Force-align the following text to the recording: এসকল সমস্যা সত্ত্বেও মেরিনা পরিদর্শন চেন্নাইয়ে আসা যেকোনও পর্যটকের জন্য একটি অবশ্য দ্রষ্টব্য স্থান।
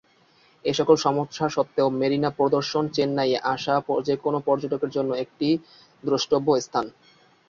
এসকল 0.65 0.95
সমস্যা 0.97 1.45
সত্ত্বেও 1.49 1.87
মেরিনা 1.99 2.29
পরিদর্শন 2.39 2.83
চেন্নাইয়ে 2.95 3.37
আসা 3.53 3.75
যেকোনও 4.07 4.39
পর্যটকের 4.47 4.91
জন্য 4.91 5.11
একটি 5.23 5.47
অবশ্য 5.53 5.69
দ্রষ্টব্য 6.03 6.47
স্থান। 6.59 6.85